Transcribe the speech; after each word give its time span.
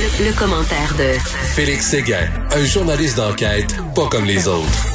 Le, 0.00 0.26
le 0.28 0.32
commentaire 0.38 0.94
de 0.98 1.18
Félix 1.54 1.88
Séguin, 1.90 2.26
un 2.52 2.64
journaliste 2.64 3.16
d'enquête 3.18 3.74
pas 3.94 4.06
comme 4.08 4.24
les 4.24 4.48
autres. 4.48 4.86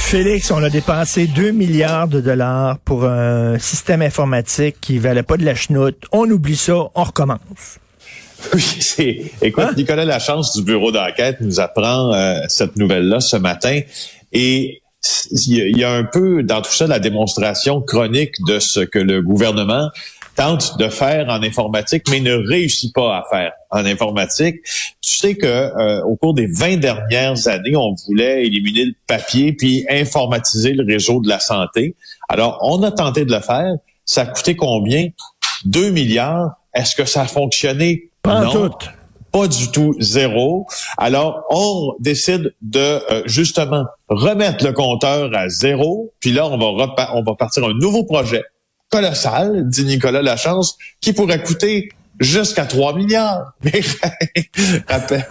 Félix, 0.00 0.50
on 0.50 0.62
a 0.62 0.68
dépensé 0.68 1.26
2 1.26 1.50
milliards 1.52 2.08
de 2.08 2.20
dollars 2.20 2.78
pour 2.80 3.04
un 3.04 3.58
système 3.58 4.02
informatique 4.02 4.76
qui 4.80 4.98
valait 4.98 5.22
pas 5.22 5.36
de 5.36 5.44
la 5.44 5.54
chenoute. 5.54 5.96
On 6.12 6.28
oublie 6.30 6.56
ça, 6.56 6.74
on 6.94 7.04
recommence. 7.04 7.78
Oui, 8.54 8.60
c'est. 8.80 9.22
Écoute, 9.42 9.64
Hein? 9.64 9.72
Nicolas 9.76 10.04
Lachance 10.04 10.54
du 10.56 10.62
bureau 10.62 10.92
d'enquête 10.92 11.38
nous 11.40 11.60
apprend 11.60 12.12
euh, 12.14 12.40
cette 12.48 12.76
nouvelle-là 12.76 13.20
ce 13.20 13.36
matin. 13.36 13.80
Et 14.32 14.82
il 15.30 15.56
y, 15.56 15.60
a- 15.62 15.66
il 15.68 15.78
y 15.78 15.84
a 15.84 15.92
un 15.92 16.04
peu 16.04 16.42
dans 16.42 16.60
tout 16.62 16.72
ça 16.72 16.86
la 16.86 16.98
démonstration 16.98 17.80
chronique 17.80 18.34
de 18.46 18.58
ce 18.58 18.80
que 18.80 18.98
le 18.98 19.22
gouvernement 19.22 19.90
tente 20.40 20.78
de 20.78 20.88
faire 20.88 21.28
en 21.28 21.42
informatique, 21.42 22.04
mais 22.10 22.18
ne 22.20 22.34
réussit 22.34 22.94
pas 22.94 23.18
à 23.18 23.24
faire 23.28 23.52
en 23.70 23.84
informatique. 23.84 24.56
Tu 25.02 25.16
sais 25.18 25.34
que 25.34 25.46
euh, 25.46 26.02
au 26.04 26.16
cours 26.16 26.32
des 26.32 26.46
20 26.46 26.78
dernières 26.78 27.46
années, 27.46 27.76
on 27.76 27.94
voulait 28.06 28.46
éliminer 28.46 28.86
le 28.86 28.94
papier 29.06 29.52
puis 29.52 29.84
informatiser 29.90 30.72
le 30.72 30.90
réseau 30.90 31.20
de 31.20 31.28
la 31.28 31.40
santé. 31.40 31.94
Alors, 32.30 32.58
on 32.62 32.82
a 32.82 32.90
tenté 32.90 33.26
de 33.26 33.32
le 33.32 33.40
faire. 33.40 33.74
Ça 34.06 34.22
a 34.22 34.26
coûté 34.26 34.56
combien? 34.56 35.08
2 35.66 35.90
milliards. 35.90 36.52
Est-ce 36.72 36.96
que 36.96 37.04
ça 37.04 37.22
a 37.22 37.26
fonctionné? 37.26 38.08
Pas 38.22 38.44
non. 38.44 38.70
tout. 38.70 38.86
Pas 39.32 39.46
du 39.46 39.70
tout 39.70 39.94
zéro. 40.00 40.66
Alors, 40.96 41.44
on 41.50 41.92
décide 42.00 42.54
de 42.62 42.78
euh, 42.78 43.22
justement 43.26 43.84
remettre 44.08 44.64
le 44.64 44.72
compteur 44.72 45.36
à 45.36 45.50
zéro. 45.50 46.14
Puis 46.18 46.32
là, 46.32 46.46
on 46.46 46.56
va, 46.56 46.94
on 47.12 47.22
va 47.22 47.34
partir 47.34 47.62
un 47.64 47.74
nouveau 47.74 48.04
projet 48.04 48.42
colossal, 48.90 49.68
dit 49.68 49.84
Nicolas 49.84 50.22
Lachance, 50.22 50.76
qui 51.00 51.12
pourrait 51.12 51.42
coûter 51.42 51.90
jusqu'à 52.18 52.66
3 52.66 52.96
milliards. 52.96 53.52
Mais 53.64 53.80
rappelle- 54.88 55.26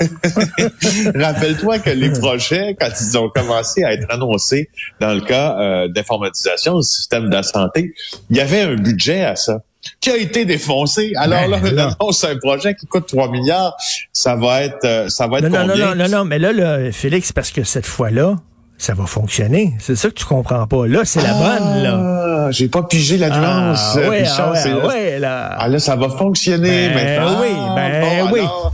rappelle-toi 1.15 1.79
que 1.79 1.89
les 1.91 2.11
projets, 2.11 2.75
quand 2.79 2.89
ils 2.99 3.17
ont 3.17 3.29
commencé 3.29 3.83
à 3.83 3.93
être 3.93 4.07
annoncés 4.11 4.69
dans 4.99 5.13
le 5.13 5.21
cas 5.21 5.57
euh, 5.59 5.87
d'informatisation 5.87 6.77
du 6.79 6.83
système 6.87 7.29
de 7.29 7.35
la 7.35 7.43
santé, 7.43 7.93
il 8.29 8.37
y 8.37 8.39
avait 8.41 8.61
un 8.61 8.75
budget 8.75 9.23
à 9.23 9.35
ça 9.35 9.59
qui 10.01 10.09
a 10.09 10.17
été 10.17 10.45
défoncé. 10.45 11.13
Alors 11.15 11.47
Ben, 11.49 11.51
là, 11.51 11.71
là. 11.71 11.89
on 11.99 12.03
annonce 12.05 12.23
un 12.23 12.35
projet 12.37 12.75
qui 12.75 12.85
coûte 12.85 13.07
3 13.07 13.29
milliards. 13.31 13.75
Ça 14.11 14.35
va 14.35 14.63
être, 14.63 14.83
euh, 14.85 15.09
ça 15.09 15.27
va 15.27 15.39
être 15.39 15.45
Non, 15.45 15.59
non, 15.59 15.67
non, 15.67 15.69
combien? 15.73 15.95
non, 15.95 16.03
non, 16.09 16.17
non, 16.19 16.25
mais 16.25 16.39
là, 16.39 16.51
là, 16.51 16.91
Félix, 16.91 17.31
parce 17.31 17.51
que 17.51 17.63
cette 17.63 17.85
fois-là, 17.85 18.35
ça 18.79 18.93
va 18.93 19.05
fonctionner. 19.05 19.73
C'est 19.79 19.95
ça 19.97 20.07
que 20.09 20.13
tu 20.15 20.25
comprends 20.25 20.65
pas. 20.65 20.87
Là, 20.87 21.01
c'est 21.03 21.21
la 21.21 21.33
bonne, 21.33 21.83
là. 21.83 22.45
Ah, 22.47 22.51
J'ai 22.51 22.69
pas 22.69 22.81
pigé 22.83 23.17
la 23.17 23.29
nuance. 23.29 23.95
Ah, 23.95 24.09
ouais, 24.09 24.21
Richard, 24.21 24.47
ah, 24.47 24.51
ouais, 24.53 24.59
c'est 24.63 24.69
là. 24.69 24.87
ouais, 24.87 25.19
là. 25.19 25.55
Ah 25.59 25.67
là, 25.67 25.79
ça 25.79 25.95
va 25.97 26.07
fonctionner 26.09 26.89
Ben 26.89 26.95
maintenant. 27.19 27.41
oui, 27.41 27.49
ben 27.75 28.01
Bon, 28.01 28.31
oui. 28.33 28.39
alors, 28.39 28.73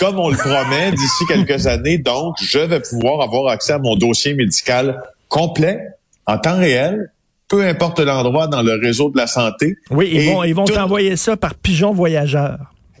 comme 0.00 0.18
on 0.18 0.30
le 0.30 0.36
promet, 0.38 0.90
d'ici 0.92 1.24
quelques 1.28 1.66
années, 1.66 1.98
donc, 1.98 2.36
je 2.42 2.58
vais 2.58 2.80
pouvoir 2.80 3.20
avoir 3.20 3.52
accès 3.52 3.74
à 3.74 3.78
mon 3.78 3.94
dossier 3.94 4.34
médical 4.34 5.02
complet, 5.28 5.78
en 6.26 6.38
temps 6.38 6.56
réel, 6.56 7.12
peu 7.48 7.62
importe 7.66 8.00
l'endroit 8.00 8.46
dans 8.46 8.62
le 8.62 8.80
réseau 8.80 9.10
de 9.10 9.18
la 9.18 9.26
santé. 9.26 9.76
Oui, 9.90 10.10
ils 10.12 10.32
vont, 10.32 10.44
ils 10.44 10.54
vont 10.54 10.64
tout- 10.64 10.72
t'envoyer 10.74 11.16
ça 11.16 11.36
par 11.36 11.54
pigeon 11.54 11.92
voyageur. 11.92 12.56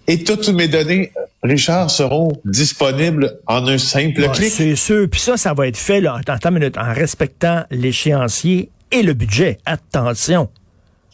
Et 0.06 0.22
toutes 0.22 0.48
mes 0.50 0.68
données, 0.68 1.12
Richard, 1.42 1.90
seront 1.90 2.32
disponibles 2.44 3.38
en 3.46 3.66
un 3.66 3.78
simple 3.78 4.20
Ouais, 4.22 4.28
clic. 4.28 4.50
c'est 4.52 4.76
sûr. 4.76 5.08
Puis 5.10 5.20
ça, 5.20 5.36
ça 5.36 5.54
va 5.54 5.66
être 5.66 5.76
fait 5.76 6.00
là, 6.00 6.20
attends 6.26 6.48
une 6.50 6.58
minute, 6.58 6.78
en 6.78 6.92
respectant 6.92 7.64
l'échéancier 7.70 8.70
et 8.90 9.02
le 9.02 9.12
budget. 9.14 9.58
Attention. 9.66 10.48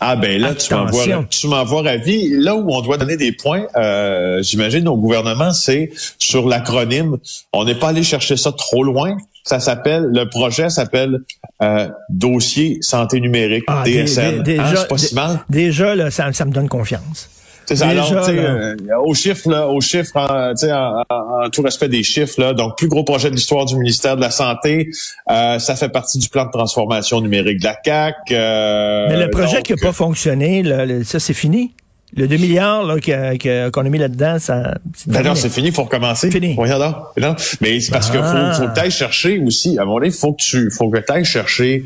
Ah 0.01 0.15
ben 0.15 0.41
là, 0.41 0.55
tu 0.55 0.73
m'envoies, 0.73 1.03
Attention. 1.03 1.27
tu 1.29 1.49
m'envoies 1.49 1.83
ravi. 1.83 2.29
Là 2.31 2.55
où 2.55 2.71
on 2.73 2.81
doit 2.83 2.99
donner 2.99 3.17
des 3.17 3.33
points, 3.33 3.67
euh, 3.77 4.41
j'imagine 4.43 4.87
au 4.87 4.97
gouvernement, 4.97 5.53
c'est 5.53 5.91
sur 6.19 6.47
l'acronyme. 6.49 7.17
On 7.53 7.65
n'est 7.65 7.75
pas 7.75 7.89
allé 7.89 8.05
chercher 8.05 8.37
ça 8.37 8.53
trop 8.53 8.85
loin. 8.85 9.17
Ça 9.45 9.59
s'appelle, 9.61 10.05
le 10.13 10.29
projet 10.29 10.69
s'appelle 10.71 11.19
euh, 11.63 11.89
Dossier 12.11 12.79
Santé 12.83 13.19
Numérique, 13.19 13.65
Ah, 13.67 13.83
DSN. 13.85 14.21
Hein, 14.21 14.43
déjà, 14.43 14.77
c'est 14.77 14.89
pas 14.89 14.99
si 14.99 15.09
dé- 15.09 15.15
mal? 15.17 15.41
Déjà, 15.49 15.95
là, 15.97 16.11
ça, 16.13 16.33
ça 16.33 16.45
me 16.45 16.53
donne 16.53 16.69
confiance. 16.69 17.29
Déjà, 17.69 17.89
Alors, 17.89 18.13
euh, 18.29 18.75
au 19.05 19.15
chiffre, 19.15 19.49
là, 19.51 19.69
au 19.69 19.81
chiffre, 19.81 20.17
en, 20.17 20.53
en, 20.53 21.03
en- 21.11 21.45
en 21.47 21.51
tout 21.51 21.63
respect 21.63 21.89
des 21.89 22.03
chiffres, 22.03 22.41
là, 22.41 22.53
donc 22.55 22.77
plus 22.79 22.89
gros 22.89 23.05
projet 23.05 23.31
de 23.31 23.35
l'histoire 23.35 23.65
du 23.67 23.77
ministère 23.77 24.17
de 24.17 24.21
la 24.23 24.31
Santé, 24.31 24.89
euh, 25.31 25.59
ça 25.59 25.77
fait 25.77 25.89
partie 25.91 26.19
du 26.19 26.29
plan 26.29 26.47
de 26.47 26.51
transformation 26.51 27.21
numérique 27.21 27.59
de 27.61 27.65
la 27.65 27.75
CAC. 27.75 28.15
euh, 28.33 29.07
Mais 29.09 29.17
le 29.19 29.31
projet 29.31 29.57
donc, 29.57 29.63
qui 29.65 29.73
n'a 29.73 29.79
pas 29.81 29.93
fonctionné, 29.93 30.63
là, 30.63 30.85
ça, 31.05 31.19
c'est 31.21 31.35
fini. 31.35 31.73
Le 32.17 32.27
2 32.27 32.39
milliards 32.39 32.85
là, 32.85 32.99
que- 33.01 33.37
que- 33.37 33.69
qu'on 33.69 33.85
a 33.85 33.89
mis 33.91 33.99
là-dedans, 33.99 34.39
ça. 34.39 34.79
c'est 34.97 35.11
Ben 35.13 35.35
c'est 35.35 35.51
fini, 35.51 35.69
il 35.69 35.75
faut 35.75 35.83
recommencer. 35.85 36.31
Fini. 36.31 36.55
Voyons 36.55 36.79
donc. 36.79 36.95
Non, 37.21 37.37
mais 37.61 37.79
c'est 37.81 37.93
parce 37.93 38.11
qu'il 38.11 38.21
Ah. 38.23 38.55
faut, 38.55 38.63
faut 38.63 38.69
que 38.69 38.81
tu 38.83 38.91
chercher 38.91 39.39
aussi. 39.41 39.79
À 39.79 39.85
donné, 39.85 40.07
il 40.07 40.13
faut 40.13 40.33
que 40.33 40.41
tu 40.43 40.71
faut 40.71 40.89
que 40.89 40.99
ailles 41.13 41.27
chercher 41.27 41.85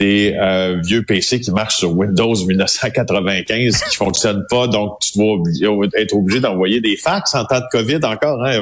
des 0.00 0.34
euh, 0.40 0.80
vieux 0.84 1.04
PC 1.04 1.40
qui 1.40 1.50
marchent 1.52 1.76
sur 1.76 1.92
Windows 1.96 2.34
1995 2.34 3.82
qui 3.90 3.96
fonctionnent 3.96 4.44
pas, 4.50 4.66
donc 4.66 4.98
tu 5.00 5.18
vas 5.18 5.24
obli- 5.24 5.90
être 5.96 6.14
obligé 6.14 6.40
d'envoyer 6.40 6.80
des 6.80 6.96
fax 6.96 7.34
en 7.34 7.44
temps 7.44 7.60
de 7.60 7.64
COVID 7.70 8.00
encore. 8.04 8.42
Hein. 8.44 8.60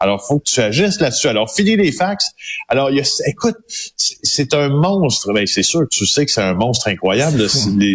Alors, 0.00 0.24
faut 0.26 0.38
que 0.38 0.44
tu 0.50 0.60
agisses 0.60 1.00
là-dessus. 1.00 1.28
Alors, 1.28 1.50
finis 1.52 1.76
les 1.76 1.92
fax. 1.92 2.26
Alors, 2.68 2.90
il 2.90 2.98
y 2.98 3.00
a, 3.00 3.04
écoute, 3.26 3.56
c'est 3.96 4.52
un 4.54 4.68
monstre. 4.68 5.32
Ben, 5.32 5.46
c'est 5.46 5.62
sûr, 5.62 5.80
que 5.80 5.88
tu 5.90 6.06
sais 6.06 6.26
que 6.26 6.30
c'est 6.32 6.42
un 6.42 6.54
monstre 6.54 6.88
incroyable, 6.88 7.46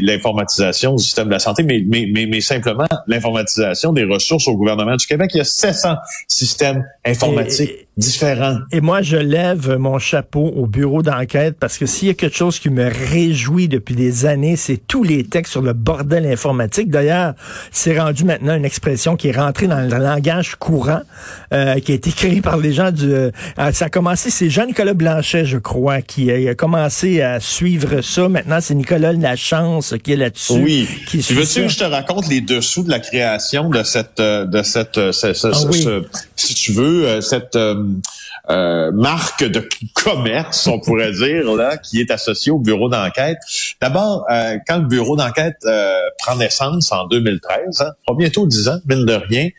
l'informatisation 0.02 0.96
du 0.96 1.04
système 1.04 1.28
de 1.28 1.31
la 1.34 1.40
santé, 1.40 1.64
mais, 1.64 1.84
mais, 1.86 2.08
mais, 2.12 2.25
mais 2.25 2.42
simplement 2.42 2.88
l'informatisation 3.08 3.94
des 3.94 4.04
ressources 4.04 4.48
au 4.48 4.56
gouvernement 4.56 4.96
du 4.96 5.06
Québec. 5.06 5.31
Il 5.34 5.38
y 5.38 5.42
a 5.42 5.46
700 5.46 5.96
systèmes 6.28 6.84
informatiques 7.06 7.69
Et- 7.69 7.87
différents. 7.97 8.58
Et 8.72 8.80
moi, 8.81 9.02
je 9.02 9.18
lève 9.18 9.75
mon 9.78 9.97
chapeau 10.00 10.46
au 10.56 10.68
bureau 10.68 11.02
d'enquête 11.02 11.56
parce 11.59 11.78
que 11.78 11.85
s'il 11.85 12.08
y 12.08 12.12
a 12.12 12.13
quelque 12.13 12.35
chose 12.38 12.59
qui 12.59 12.69
me 12.69 12.85
réjouit 12.88 13.68
depuis 13.68 13.96
des 13.96 14.25
années, 14.25 14.56
c'est 14.56 14.78
tous 14.88 15.03
les 15.03 15.24
textes 15.24 15.52
sur 15.53 15.62
le 15.62 15.74
bordel 15.74 16.25
informatique. 16.25 16.90
D'ailleurs, 16.90 17.34
c'est 17.72 18.00
rendu 18.00 18.24
maintenant 18.24 18.56
une 18.56 18.66
expression 18.66 19.16
qui 19.16 19.30
est 19.30 19.38
rentrée 19.38 19.68
dans 19.68 19.80
le 19.81 19.88
langage 19.90 20.56
courant, 20.56 21.02
euh, 21.53 21.80
qui 21.80 21.91
a 21.91 21.96
été 21.96 22.12
créée 22.12 22.41
par 22.41 22.57
les 22.57 22.72
gens 22.74 22.91
du... 22.91 23.12
euh, 23.12 23.31
ça 23.74 23.86
a 23.86 23.90
commencé, 23.90 24.30
c'est 24.30 24.50
Jean-Nicolas 24.50 24.94
Blanchet, 24.94 25.46
je 25.46 25.57
crois, 25.57 26.02
qui 26.02 26.30
a, 26.31 26.38
il 26.38 26.47
a 26.47 26.56
commencé 26.56 27.22
à 27.22 27.40
suivre 27.40 28.02
ça. 28.02 28.30
Maintenant, 28.30 28.59
c'est 28.62 28.75
Nicolas 28.75 29.13
Lachance 29.13 29.96
qui 30.03 30.13
est 30.13 30.18
là-dessus. 30.18 30.53
Oui. 30.53 30.88
Qui 31.07 31.19
Tu 31.19 31.34
veux-tu 31.34 31.63
que 31.63 31.68
je 31.69 31.78
te 31.80 31.84
raconte 31.84 32.28
les 32.30 32.41
dessous 32.41 32.84
de 32.84 32.90
la 32.91 33.00
création 33.00 33.69
de 33.69 33.81
cette, 33.84 34.19
euh, 34.19 34.46
de 34.46 34.62
cette, 34.62 34.97
euh, 34.97 35.12
ce- 35.12 35.34
ce- 35.34 35.47
Ah 35.47 35.53
ce- 35.53 35.68
oui. 35.68 35.81
ce- 35.84 36.03
si 36.36 36.53
tu 36.53 36.72
veux, 36.74 37.07
euh, 37.07 37.22
cette 37.22 37.56
euh, 37.56 37.75
um, 37.88 38.02
euh, 38.50 38.92
marque 38.92 39.44
de 39.44 39.68
commerce, 39.94 40.68
on 40.68 40.80
pourrait 40.80 41.12
dire, 41.12 41.56
là, 41.56 41.78
qui 41.78 42.00
est 42.00 42.12
associée 42.12 42.52
au 42.52 42.59
bureau 42.59 42.90
d'enquête. 42.90 43.38
D'abord, 43.81 44.25
euh, 44.31 44.58
quand 44.68 44.78
le 44.78 44.88
bureau 44.88 45.16
d'enquête 45.16 45.58
euh, 45.66 45.94
prend 46.20 46.36
naissance 46.36 46.92
en 46.92 47.06
2013, 47.08 47.81
hein, 47.81 47.92
fera 48.06 48.18
bientôt 48.18 48.46
10 48.46 48.70
ans, 48.70 48.80
mine 48.88 49.06
de 49.06 49.14
rien, 49.14 49.50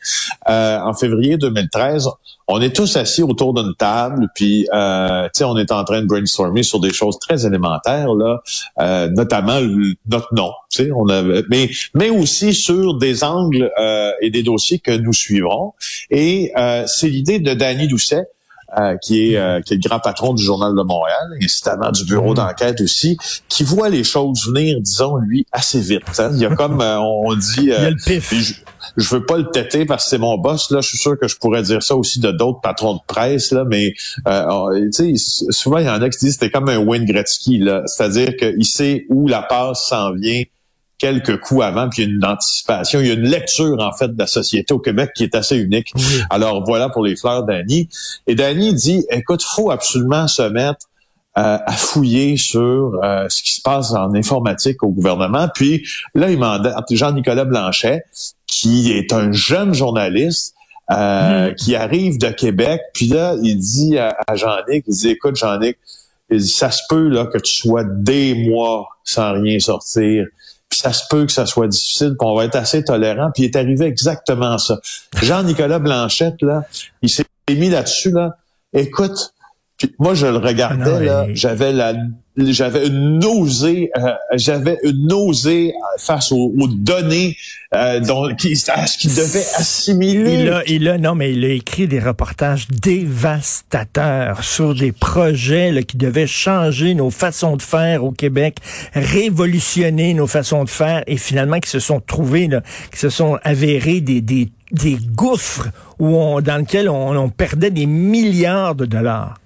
euh, 0.49 0.79
en 0.81 0.95
février 0.95 1.37
2013, 1.37 2.09
on 2.51 2.63
est 2.63 2.75
tous 2.75 2.97
assis 2.97 3.23
autour 3.23 3.53
d'une 3.53 3.75
table, 3.75 4.29
puis 4.35 4.67
euh, 4.73 5.29
on 5.43 5.57
est 5.59 5.71
en 5.71 5.85
train 5.85 6.01
de 6.01 6.07
brainstormer 6.07 6.63
sur 6.63 6.81
des 6.81 6.93
choses 6.95 7.19
très 7.19 7.47
élémentaires 7.47 8.15
là, 8.15 8.41
euh, 8.81 9.09
notamment 9.11 9.61
notre 10.07 10.35
nom. 10.35 10.51
On 10.95 11.09
avait, 11.09 11.45
mais 11.51 11.69
mais 11.95 12.09
aussi 12.09 12.55
sur 12.55 12.95
des 12.95 13.23
angles 13.23 13.71
euh, 13.79 14.13
et 14.23 14.31
des 14.31 14.43
dossiers 14.43 14.79
que 14.79 14.93
nous 14.93 15.13
suivrons. 15.13 15.75
Et 16.11 16.53
euh, 16.57 16.85
c'est 16.87 17.09
l'idée 17.09 17.39
de 17.39 17.53
Danny 17.53 17.87
Doucet. 17.87 18.25
Euh, 18.77 18.97
qui 19.03 19.33
est 19.33 19.37
euh, 19.39 19.61
qui 19.63 19.75
est 19.75 19.77
le 19.83 19.89
grand 19.89 20.01
patron 20.01 20.35
du 20.35 20.43
journal 20.43 20.75
de 20.75 20.83
Montréal, 20.83 21.29
incidemment 21.43 21.91
du 21.91 22.05
bureau 22.05 22.35
d'enquête 22.35 22.81
aussi, 22.81 23.17
qui 23.49 23.63
voit 23.65 23.89
les 23.89 24.05
choses 24.05 24.47
venir, 24.47 24.79
disons 24.81 25.17
lui, 25.17 25.47
assez 25.53 25.81
vite. 25.81 26.03
hein. 26.19 26.31
Il 26.35 26.39
y 26.41 26.47
a 26.47 26.55
comme 26.55 26.81
euh, 26.81 26.99
on 26.99 27.35
dit, 27.35 27.55
Il 27.59 27.65
y 27.65 27.73
a 27.73 27.81
euh, 27.81 27.91
le 27.91 27.97
pif. 28.05 28.29
puis 28.29 28.41
je, 28.41 28.55
je 28.97 29.09
veux 29.09 29.25
pas 29.25 29.37
le 29.39 29.49
têter 29.51 29.87
parce 29.87 30.05
que 30.05 30.11
c'est 30.11 30.19
mon 30.19 30.37
boss 30.37 30.71
là. 30.71 30.81
Je 30.81 30.89
suis 30.89 30.99
sûr 30.99 31.19
que 31.19 31.29
je 31.29 31.37
pourrais 31.39 31.63
dire 31.63 31.83
ça 31.83 31.97
aussi 31.97 32.21
de 32.21 32.31
d'autres 32.31 32.61
patrons 32.61 32.95
de 32.95 33.01
presse 33.07 33.53
là, 33.53 33.65
mais 33.65 33.95
euh, 34.27 34.89
tu 34.95 35.17
sais, 35.17 35.47
souvent 35.51 35.79
il 35.79 35.87
y 35.87 35.91
en 35.91 36.03
a 36.03 36.09
qui 36.11 36.19
disent 36.19 36.37
que 36.37 36.45
c'était 36.45 36.51
comme 36.51 36.69
un 36.69 36.79
Wayne 36.79 37.05
Gretzky 37.07 37.59
là, 37.59 37.83
c'est-à-dire 37.87 38.37
qu'il 38.37 38.65
sait 38.67 39.07
où 39.09 39.29
la 39.29 39.43
passe 39.43 39.87
s'en 39.89 40.13
vient 40.13 40.43
quelques 40.99 41.41
coups 41.41 41.63
avant, 41.63 41.89
puis 41.89 42.03
il 42.03 42.09
y 42.09 42.11
a 42.11 42.15
une 42.15 42.25
anticipation, 42.25 43.01
il 43.01 43.07
y 43.07 43.11
a 43.11 43.15
une 43.15 43.29
lecture 43.29 43.79
en 43.81 43.93
fait 43.93 44.09
de 44.09 44.19
la 44.19 44.27
société 44.27 44.75
au 44.75 44.81
Québec 44.81 45.11
qui 45.15 45.25
est 45.25 45.35
assez 45.35 45.57
unique. 45.57 45.93
Alors 46.29 46.65
voilà 46.65 46.89
pour 46.89 47.05
les 47.05 47.17
fleurs 47.17 47.45
d'Annie. 47.45 47.89
Et 48.27 48.35
Danny 48.35 48.75
dit, 48.75 49.07
écoute, 49.11 49.43
faut 49.43 49.71
absolument 49.71 50.27
se 50.27 50.43
mettre 50.43 50.87
euh, 51.39 51.59
à 51.65 51.73
fouiller 51.73 52.37
sur 52.37 52.99
euh, 53.05 53.27
ce 53.29 53.45
qui 53.45 53.55
se 53.55 53.63
passe 53.63 53.93
en 53.93 54.13
informatique 54.15 54.83
au 54.83 54.89
gouvernement. 54.89 55.47
Puis 55.55 55.87
là, 56.17 56.33
il 56.33 56.39
mandate 56.39 56.85
Jean-Nicolas 56.91 57.45
Blanchet, 57.45 58.03
qui 58.49 58.91
est 58.91 59.13
un 59.13 59.31
jeune 59.31 59.73
journaliste, 59.73 60.57
euh, 60.91 60.95
mm-hmm. 61.51 61.55
qui 61.55 61.77
arrive 61.77 62.19
de 62.19 62.31
Québec. 62.31 62.81
Puis 62.93 63.07
là, 63.07 63.37
il 63.41 63.57
dit 63.57 63.99
à, 63.99 64.17
Jean-Nic, 64.35 64.85
il 64.89 64.95
dit, 64.95 65.11
écoute, 65.11 65.37
Jean-Nic, 65.37 65.77
ça 66.41 66.73
se 66.73 66.83
peut 66.89 67.07
là 67.09 67.27
que 67.27 67.39
tu 67.39 67.53
sois 67.53 67.85
des 67.85 68.35
mois 68.49 68.89
sans 69.05 69.35
rien 69.35 69.61
sortir. 69.61 70.27
Puis 70.79 70.89
ça 70.89 70.93
se 70.93 71.03
peut 71.11 71.27
que 71.27 71.33
ça 71.33 71.45
soit 71.45 71.67
difficile, 71.67 72.15
qu'on 72.17 72.37
va 72.37 72.45
être 72.45 72.55
assez 72.55 72.85
tolérant. 72.85 73.31
Puis 73.35 73.43
il 73.43 73.47
est 73.47 73.57
arrivé 73.57 73.87
exactement 73.87 74.59
ça. 74.59 74.79
Jean-Nicolas 75.21 75.81
Blanchette, 75.81 76.41
là, 76.41 76.63
il 77.03 77.11
s'est 77.11 77.25
mis 77.51 77.69
là-dessus, 77.69 78.13
là. 78.13 78.37
Écoute, 78.73 79.35
moi, 79.99 80.15
je 80.15 80.27
le 80.27 80.37
regardais, 80.37 81.05
là, 81.05 81.27
j'avais 81.33 81.73
la 81.73 81.95
j'avais 82.39 82.87
une 82.87 83.19
nausée, 83.19 83.91
euh, 83.97 84.13
j'avais 84.35 84.79
une 84.83 85.09
nausée 85.09 85.73
face 85.99 86.33
aux, 86.33 86.53
données 86.69 87.37
euh, 87.75 88.01
dont, 88.01 88.35
qui, 88.35 88.55
qu'il 88.99 89.15
devait 89.15 89.45
assimiler. 89.57 90.35
Il 90.35 90.49
a, 90.49 90.63
il 90.67 90.89
a, 90.89 90.99
non, 90.99 91.15
mais 91.15 91.33
il 91.33 91.45
a 91.45 91.49
écrit 91.49 91.89
des 91.89 91.99
reportages 91.99 92.69
dévastateurs 92.69 94.45
sur 94.45 94.75
des 94.75 94.93
projets 94.93 95.73
là, 95.73 95.83
qui 95.83 95.97
devaient 95.97 96.27
changer 96.27 96.95
nos 96.95 97.11
façons 97.11 97.57
de 97.57 97.63
faire 97.63 98.05
au 98.05 98.13
Québec, 98.13 98.59
révolutionner 98.95 100.15
nos 100.15 100.27
façons 100.27 100.65
de 100.65 100.71
faire, 100.71 101.03
et 101.07 101.17
finalement 101.17 101.59
qui 101.61 101.71
se 101.71 101.81
sont 101.81 102.01
trouvés, 102.01 102.47
là, 102.47 102.63
qui 102.93 102.99
se 102.99 103.11
sont 103.11 103.39
avérés 103.43 104.01
des, 104.01 104.21
des, 104.21 104.51
des 104.71 104.97
gouffres 104.97 105.69
où 105.99 106.17
on, 106.17 106.41
dans 106.41 106.59
lesquels 106.59 106.89
on, 106.89 107.17
on 107.17 107.31
perdait 107.31 107.71
des 107.71 107.87
milliards 107.87 108.75
de 108.75 108.87
dollars. 108.87 109.39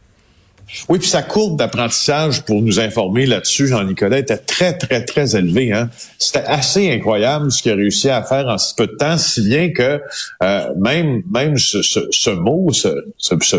Oui, 0.88 0.98
puis 0.98 1.08
sa 1.08 1.22
courbe 1.22 1.58
d'apprentissage 1.58 2.42
pour 2.42 2.62
nous 2.62 2.80
informer 2.80 3.26
là-dessus, 3.26 3.66
Jean-Nicolas, 3.66 4.19
était 4.19 4.38
très, 4.38 4.76
très, 4.76 5.04
très 5.04 5.36
élevée. 5.36 5.72
Hein? 5.72 5.90
C'était 6.19 6.44
assez 6.46 6.90
incroyable 6.90 7.50
ce 7.50 7.62
qu'il 7.62 7.72
a 7.72 7.74
réussi 7.74 8.08
à 8.08 8.22
faire 8.22 8.46
en 8.46 8.58
si 8.58 8.74
peu 8.74 8.86
de 8.86 8.96
temps, 8.96 9.19
si 9.19 9.42
bien 9.42 9.70
que 9.70 10.00
euh, 10.42 10.69
même, 10.76 11.22
même 11.30 11.58
ce, 11.58 11.82
ce, 11.82 12.00
ce 12.10 12.30
mot, 12.30 12.72
ce, 12.72 12.88
ce, 13.19 13.34
ce 13.40 13.56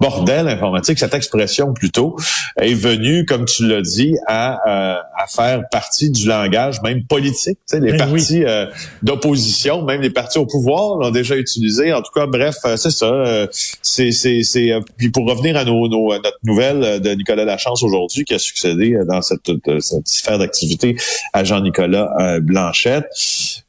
bordel 0.00 0.48
informatique, 0.48 0.98
cette 0.98 1.14
expression 1.14 1.72
plutôt, 1.72 2.16
est 2.60 2.74
venue, 2.74 3.24
comme 3.24 3.44
tu 3.44 3.66
l'as 3.66 3.82
dit, 3.82 4.14
à, 4.26 4.58
euh, 4.68 5.00
à 5.16 5.26
faire 5.26 5.68
partie 5.70 6.10
du 6.10 6.26
langage 6.26 6.80
même 6.82 7.04
politique. 7.04 7.58
Tu 7.68 7.76
sais, 7.76 7.80
les 7.80 7.92
ben 7.92 7.98
partis 7.98 8.44
euh, 8.44 8.66
d'opposition, 9.02 9.82
même 9.82 10.00
les 10.00 10.10
partis 10.10 10.38
au 10.38 10.46
pouvoir 10.46 10.96
l'ont 10.96 11.10
déjà 11.10 11.36
utilisé. 11.36 11.92
En 11.92 12.02
tout 12.02 12.12
cas, 12.14 12.26
bref, 12.26 12.56
euh, 12.64 12.76
c'est 12.76 12.90
ça. 12.90 13.46
c'est, 13.82 14.12
c'est, 14.12 14.42
c'est. 14.42 14.72
Puis 14.96 15.10
pour 15.10 15.28
revenir 15.28 15.56
à 15.56 15.64
nos, 15.64 15.88
nos 15.88 16.08
notre 16.08 16.38
nouvelle 16.44 17.00
de 17.00 17.10
Nicolas 17.10 17.44
Lachance 17.44 17.82
aujourd'hui, 17.82 18.24
qui 18.24 18.34
a 18.34 18.38
succédé 18.38 18.96
dans 19.08 19.22
cette, 19.22 19.50
cette 19.80 20.08
sphère 20.08 20.38
d'activité 20.38 20.96
à 21.32 21.44
Jean-Nicolas 21.44 22.38
Blanchette. 22.40 23.06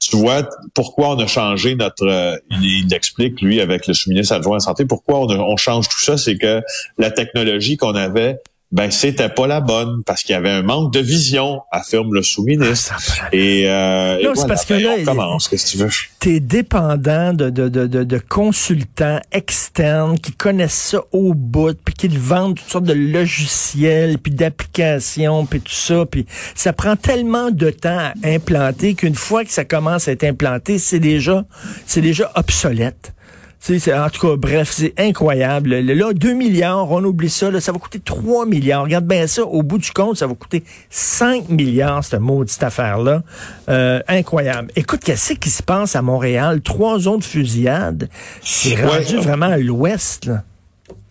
Tu 0.09 0.15
vois 0.15 0.49
pourquoi 0.73 1.09
on 1.09 1.19
a 1.19 1.27
changé 1.27 1.75
notre. 1.75 2.41
il, 2.49 2.91
explique 2.93 3.41
lui 3.41 3.61
avec 3.61 3.85
le 3.87 3.93
sous-ministre 3.93 4.33
adjoint 4.33 4.57
de 4.57 4.61
santé 4.63 4.85
pourquoi 4.85 5.19
on 5.19 5.57
change 5.57 5.87
tout 5.87 5.99
ça, 5.99 6.17
c'est 6.17 6.37
que 6.37 6.61
la 6.97 7.11
technologie 7.11 7.77
qu'on 7.77 7.95
avait 7.95 8.39
ben 8.71 8.91
c'était 8.91 9.29
pas 9.29 9.47
la 9.47 9.61
bonne 9.61 10.03
parce 10.05 10.21
qu'il 10.21 10.33
y 10.33 10.37
avait 10.37 10.51
un 10.51 10.61
manque 10.61 10.93
de 10.93 10.99
vision, 10.99 11.61
affirme 11.71 12.13
le 12.13 12.21
sous-ministre. 12.21 12.95
Ah, 13.19 13.29
et, 13.31 13.67
euh, 13.67 14.21
non, 14.23 14.35
c'est 14.35 14.47
parce 14.47 14.63
que 14.63 14.75
ben, 14.75 14.97
là, 14.99 15.03
commence. 15.03 15.47
Qu'est-ce 15.47 15.65
que 15.65 15.71
tu 15.71 15.77
veux? 15.77 15.89
T'es 16.19 16.39
dépendant 16.39 17.33
de, 17.33 17.49
de, 17.49 17.67
de, 17.67 17.87
de, 17.87 18.17
consultants 18.19 19.19
externes 19.31 20.19
qui 20.19 20.33
connaissent 20.33 20.91
ça 20.91 21.01
au 21.11 21.33
bout, 21.33 21.75
puis 21.83 21.95
qui 21.95 22.07
vendent 22.09 22.57
toutes 22.57 22.69
sortes 22.69 22.85
de 22.85 22.93
logiciels, 22.93 24.19
puis 24.19 24.31
d'applications, 24.33 25.47
puis 25.47 25.61
tout 25.61 25.73
ça, 25.73 26.05
puis 26.05 26.27
ça 26.53 26.71
prend 26.71 26.95
tellement 26.95 27.49
de 27.49 27.71
temps 27.71 27.97
à 27.97 28.13
implanter 28.23 28.93
qu'une 28.93 29.15
fois 29.15 29.45
que 29.45 29.51
ça 29.51 29.65
commence 29.65 30.07
à 30.07 30.11
être 30.11 30.25
implanté, 30.25 30.77
c'est 30.77 30.99
déjà 30.99 31.43
c'est 31.87 32.01
déjà 32.01 32.31
obsolète. 32.35 33.13
C'est, 33.59 33.93
en 33.93 34.09
tout 34.09 34.25
cas, 34.25 34.35
bref, 34.37 34.71
c'est 34.71 34.93
incroyable. 34.97 35.75
Là, 35.75 36.13
2 36.13 36.33
milliards, 36.33 36.89
on 36.91 37.03
oublie 37.03 37.29
ça, 37.29 37.51
là, 37.51 37.59
ça 37.59 37.73
va 37.73 37.77
coûter 37.77 37.99
3 37.99 38.45
milliards. 38.45 38.83
Regarde 38.83 39.05
bien 39.05 39.27
ça, 39.27 39.43
au 39.43 39.63
bout 39.63 39.77
du 39.77 39.91
compte, 39.91 40.17
ça 40.17 40.27
va 40.27 40.33
coûter 40.33 40.63
5 40.89 41.49
milliards, 41.49 42.03
cette 42.03 42.21
maudite 42.21 42.63
affaire-là. 42.63 43.21
Euh, 43.67 43.99
incroyable. 44.07 44.71
Écoute, 44.77 45.01
qu'est-ce 45.03 45.33
qui 45.33 45.49
se 45.49 45.61
passe 45.61 45.95
à 45.95 46.01
Montréal? 46.01 46.61
Trois 46.61 46.99
zones 46.99 47.19
de 47.19 47.23
fusillade. 47.23 48.09
C'est 48.41 48.75
rendu 48.75 49.17
vraiment 49.17 49.47
à 49.47 49.57
l'ouest, 49.57 50.25
là. 50.25 50.43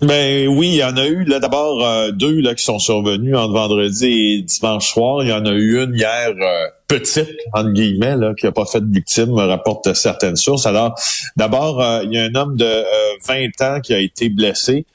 Ben 0.01 0.47
oui, 0.47 0.69
il 0.69 0.77
y 0.77 0.85
en 0.85 0.97
a 0.97 1.07
eu 1.07 1.25
là 1.25 1.41
d'abord 1.41 1.85
euh, 1.85 2.13
deux 2.13 2.41
là 2.41 2.55
qui 2.55 2.63
sont 2.63 2.79
survenus 2.79 3.35
entre 3.35 3.53
vendredi 3.53 4.07
et 4.07 4.43
dimanche 4.43 4.93
soir. 4.93 5.25
Il 5.25 5.29
y 5.29 5.33
en 5.33 5.45
a 5.45 5.51
eu 5.51 5.83
une 5.83 5.95
hier 5.95 6.29
euh, 6.41 6.69
petite 6.89 7.37
entre 7.53 7.71
guillemets 7.71 8.17
qui 8.39 8.47
a 8.47 8.53
pas 8.53 8.65
fait 8.65 8.81
de 8.81 8.93
victime, 8.93 9.35
rapporte 9.35 9.93
certaines 9.95 10.37
sources. 10.37 10.67
Alors 10.67 10.99
d'abord 11.37 11.83
euh, 11.83 12.03
il 12.05 12.15
y 12.15 12.19
a 12.19 12.25
un 12.25 12.35
homme 12.35 12.57
de 12.57 12.85
20 13.27 13.61
ans 13.61 13.81
qui 13.81 13.95
a 13.95 13.99
été 13.99 14.31
blessé 14.31 14.87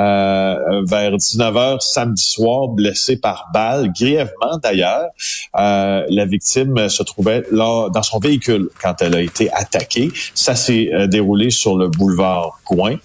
vers 0.00 1.12
19h 1.16 1.80
samedi 1.80 2.22
soir, 2.22 2.68
blessé 2.68 3.16
par 3.16 3.48
balle, 3.52 3.92
grièvement 3.92 4.58
d'ailleurs. 4.62 5.08
la 5.54 6.24
victime 6.26 6.88
se 6.88 7.02
trouvait 7.02 7.44
là 7.50 7.88
dans 7.90 8.02
son 8.02 8.18
véhicule 8.18 8.68
quand 8.82 9.00
elle 9.00 9.14
a 9.14 9.20
été 9.20 9.52
attaquée. 9.52 10.10
Ça 10.34 10.54
s'est 10.54 10.90
déroulé 11.08 11.50
sur 11.50 11.76
le 11.76 11.88
boulevard 11.88 12.60
Coin. 12.64 12.96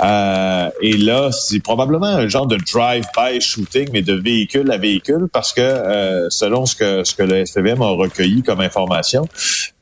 et 0.00 0.96
là, 0.96 1.30
c'est 1.32 1.60
probablement 1.60 2.06
un 2.06 2.28
genre 2.28 2.46
de 2.46 2.56
drive-by 2.56 3.40
shooting, 3.40 3.88
mais 3.92 4.02
de 4.02 4.14
véhicule 4.14 4.70
à 4.70 4.78
véhicule, 4.78 5.28
parce 5.32 5.52
que 5.52 5.60
euh, 5.60 6.28
selon 6.30 6.66
ce 6.66 6.76
que 6.76 7.04
ce 7.04 7.14
que 7.14 7.22
le 7.22 7.44
SPVM 7.44 7.82
a 7.82 7.88
recueilli 7.88 8.42
comme 8.42 8.60
information, 8.60 9.28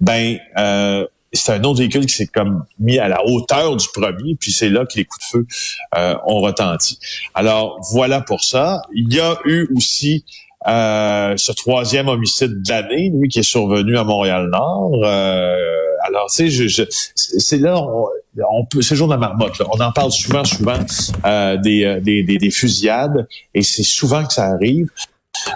ben 0.01 0.39
euh, 0.59 1.07
c'est 1.33 1.53
un 1.53 1.63
autre 1.65 1.79
véhicule 1.79 2.07
qui 2.07 2.15
s'est 2.15 2.27
comme 2.27 2.65
mis 2.79 2.99
à 2.99 3.09
la 3.09 3.25
hauteur 3.25 3.77
du 3.77 3.87
premier, 3.95 4.35
puis 4.35 4.53
c'est 4.53 4.69
là 4.69 4.85
que 4.85 4.97
les 4.97 5.05
coups 5.05 5.25
de 5.27 5.39
feu 5.39 5.47
euh, 5.97 6.15
ont 6.27 6.41
retenti. 6.41 6.99
Alors 7.35 7.79
voilà 7.93 8.21
pour 8.21 8.43
ça. 8.43 8.83
Il 8.95 9.13
y 9.13 9.21
a 9.21 9.39
eu 9.45 9.69
aussi 9.77 10.25
euh, 10.67 11.35
ce 11.37 11.53
troisième 11.53 12.09
homicide 12.09 12.63
de 12.63 12.69
l'année, 12.69 13.11
lui, 13.15 13.29
qui 13.29 13.39
est 13.39 13.45
survenu 13.45 13.97
à 13.97 14.05
Montréal-Nord. 14.05 15.01
Euh, 15.05 15.57
alors, 16.07 16.27
tu 16.27 16.51
sais, 16.51 16.69
je, 16.69 16.85
c'est 17.15 17.59
là, 17.59 17.81
on, 17.81 18.65
peut, 18.67 18.83
c'est 18.83 18.97
jour 18.97 19.09
de 19.09 19.13
la 19.13 19.19
marmotte. 19.19 19.59
Là. 19.59 19.67
On 19.73 19.81
en 19.81 19.93
parle 19.93 20.13
souvent, 20.13 20.45
souvent 20.45 20.79
euh, 21.25 21.57
des, 21.57 22.01
des, 22.03 22.23
des, 22.23 22.39
des, 22.39 22.51
fusillades, 22.51 23.27
et 23.55 23.63
c'est 23.63 23.83
souvent 23.83 24.25
que 24.25 24.33
ça 24.33 24.47
arrive. 24.47 24.91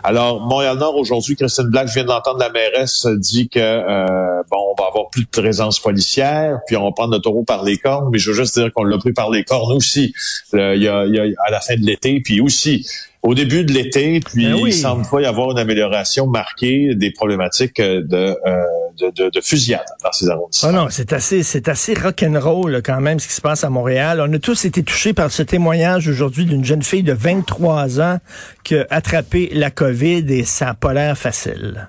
Alors, 0.02 0.40
Montréal-Nord, 0.40 0.96
aujourd'hui, 0.96 1.36
Christine 1.36 1.68
Black, 1.68 1.88
je 1.88 1.94
viens 1.94 2.04
d'entendre 2.04 2.38
la 2.38 2.50
mairesse 2.50 3.06
dit 3.06 3.48
que 3.48 3.58
euh, 3.58 4.42
bon, 4.50 4.58
on 4.72 4.82
va 4.82 4.88
avoir 4.88 5.10
plus 5.10 5.24
de 5.24 5.28
présence 5.28 5.78
policière, 5.80 6.60
puis 6.66 6.76
on 6.76 6.84
va 6.84 6.92
prendre 6.92 7.14
le 7.14 7.20
taureau 7.20 7.44
par 7.44 7.64
les 7.64 7.78
cornes, 7.78 8.08
mais 8.12 8.18
je 8.18 8.30
veux 8.30 8.36
juste 8.36 8.58
dire 8.58 8.72
qu'on 8.72 8.84
l'a 8.84 8.98
pris 8.98 9.12
par 9.12 9.30
les 9.30 9.44
cornes 9.44 9.76
aussi. 9.76 10.14
Il 10.52 10.58
y, 10.58 10.88
a, 10.88 11.06
y 11.06 11.18
a, 11.18 11.24
à 11.46 11.50
la 11.50 11.60
fin 11.60 11.76
de 11.76 11.84
l'été, 11.84 12.20
puis 12.20 12.40
aussi 12.40 12.86
au 13.25 13.35
début 13.35 13.64
de 13.64 13.73
l'été, 13.73 14.21
puis 14.21 14.45
ben 14.47 14.57
il 14.66 14.73
semble 14.73 15.07
pas 15.09 15.23
y 15.23 15.25
avoir 15.25 15.50
une 15.50 15.59
amélioration 15.59 16.26
marquée 16.26 16.95
des 16.95 17.11
problématiques 17.11 17.81
de, 17.81 18.14
euh, 18.14 18.62
de, 19.00 19.11
de, 19.11 19.31
de, 19.31 19.40
fusillade 19.40 19.87
dans 20.04 20.12
ces 20.12 20.28
arrondissements. 20.28 20.69
Ah 20.69 20.73
non, 20.73 20.87
c'est 20.90 21.12
assez, 21.14 21.43
c'est 21.43 21.69
assez 21.69 21.95
rock'n'roll 21.95 22.83
quand 22.85 23.00
même 23.00 23.19
ce 23.19 23.26
qui 23.26 23.33
se 23.33 23.40
passe 23.40 23.64
à 23.64 23.71
Montréal. 23.71 24.23
On 24.23 24.31
a 24.31 24.38
tous 24.38 24.66
été 24.66 24.83
touchés 24.83 25.14
par 25.14 25.31
ce 25.31 25.43
témoignage 25.43 26.07
aujourd'hui 26.07 26.45
d'une 26.45 26.66
jeune 26.66 26.83
fille 26.83 27.02
de 27.02 27.14
23 27.14 27.99
ans 28.02 28.19
qui 28.62 28.76
a 28.76 28.87
attrapé 28.90 29.49
la 29.54 29.71
COVID 29.71 30.26
et 30.28 30.45
ça 30.45 30.66
n'a 30.66 30.75
pas 30.75 30.93
l'air 30.93 31.16
facile. 31.16 31.88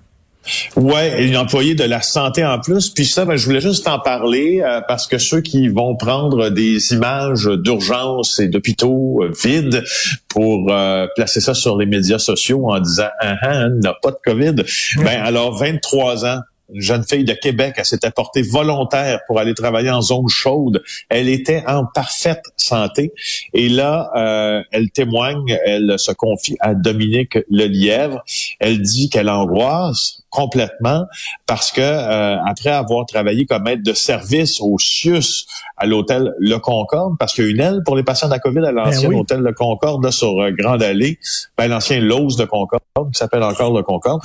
Ouais, 0.75 1.25
une 1.25 1.37
employée 1.37 1.75
de 1.75 1.83
la 1.83 2.01
santé 2.01 2.45
en 2.45 2.59
plus. 2.59 2.89
Puis 2.89 3.05
ça, 3.05 3.25
ben, 3.25 3.35
je 3.35 3.45
voulais 3.45 3.61
juste 3.61 3.87
en 3.87 3.99
parler 3.99 4.61
euh, 4.63 4.81
parce 4.87 5.07
que 5.07 5.17
ceux 5.17 5.41
qui 5.41 5.67
vont 5.67 5.95
prendre 5.95 6.49
des 6.49 6.93
images 6.93 7.45
d'urgence 7.45 8.39
et 8.39 8.47
d'hôpitaux 8.47 9.23
euh, 9.23 9.31
vides 9.43 9.83
pour 10.29 10.71
euh, 10.71 11.07
placer 11.15 11.41
ça 11.41 11.53
sur 11.53 11.77
les 11.77 11.85
médias 11.85 12.19
sociaux 12.19 12.69
en 12.69 12.79
disant 12.79 13.09
ah, 13.19 13.35
ah, 13.41 13.69
n'a 13.69 13.93
pas 14.01 14.11
de 14.11 14.17
COVID, 14.23 14.55
ben 14.97 15.21
alors 15.23 15.57
23 15.57 16.25
ans 16.25 16.39
une 16.73 16.81
jeune 16.81 17.03
fille 17.03 17.25
de 17.25 17.33
Québec, 17.33 17.75
elle 17.77 17.85
s'était 17.85 18.11
portée 18.11 18.41
volontaire 18.41 19.19
pour 19.27 19.39
aller 19.39 19.53
travailler 19.53 19.89
en 19.89 20.01
zone 20.01 20.27
chaude. 20.27 20.83
Elle 21.09 21.29
était 21.29 21.63
en 21.67 21.85
parfaite 21.85 22.43
santé. 22.57 23.13
Et 23.53 23.69
là, 23.69 24.11
euh, 24.15 24.61
elle 24.71 24.89
témoigne, 24.89 25.57
elle 25.65 25.95
se 25.97 26.11
confie 26.11 26.57
à 26.59 26.73
Dominique 26.73 27.37
Lelièvre. 27.49 28.23
Elle 28.59 28.81
dit 28.81 29.09
qu'elle 29.09 29.29
angoisse 29.29 30.21
complètement 30.29 31.05
parce 31.45 31.71
que 31.71 31.81
euh, 31.81 32.37
après 32.45 32.69
avoir 32.69 33.05
travaillé 33.05 33.45
comme 33.45 33.67
aide 33.67 33.83
de 33.83 33.93
service 33.93 34.59
au 34.59 34.77
CIUS 34.77 35.45
à 35.77 35.85
l'hôtel 35.85 36.33
Le 36.39 36.57
Concorde, 36.57 37.17
parce 37.17 37.33
qu'il 37.33 37.45
y 37.45 37.47
a 37.47 37.51
une 37.51 37.59
aile 37.59 37.81
pour 37.85 37.95
les 37.95 38.03
patients 38.03 38.27
de 38.27 38.33
la 38.33 38.39
COVID 38.39 38.59
à 38.59 38.71
ben 38.71 38.71
l'ancien 38.73 39.11
hôtel 39.11 39.39
Le 39.39 39.53
Concorde 39.53 40.03
là, 40.03 40.11
sur 40.11 40.41
euh, 40.41 40.51
Grande 40.51 40.83
Allée, 40.83 41.19
ben, 41.57 41.67
l'ancien 41.67 41.99
Lose 41.99 42.35
de 42.35 42.45
Concorde, 42.45 42.79
qui 43.13 43.17
s'appelle 43.17 43.43
encore 43.43 43.73
Le 43.75 43.83
Concorde. 43.83 44.21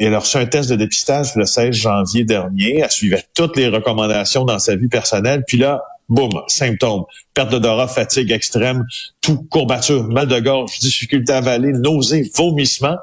Euh, 0.00 0.06
elle 0.06 0.14
a 0.14 0.20
reçu 0.20 0.36
un 0.36 0.46
test 0.46 0.70
de 0.70 0.76
dépistage 0.76 1.34
le 1.34 1.44
16 1.44 1.74
janvier 1.74 2.24
dernier. 2.24 2.80
Elle 2.80 2.90
suivait 2.90 3.24
toutes 3.34 3.56
les 3.56 3.68
recommandations 3.68 4.44
dans 4.44 4.58
sa 4.58 4.76
vie 4.76 4.88
personnelle. 4.88 5.44
Puis 5.46 5.58
là, 5.58 5.82
boum, 6.08 6.30
symptômes. 6.46 7.04
Perte 7.34 7.50
d'odorat, 7.50 7.88
fatigue 7.88 8.32
extrême, 8.32 8.84
tout, 9.20 9.42
courbature, 9.50 10.04
mal 10.04 10.26
de 10.26 10.38
gorge, 10.40 10.78
difficulté 10.78 11.32
à 11.32 11.38
avaler, 11.38 11.72
nausée, 11.72 12.30
vomissement. 12.34 12.96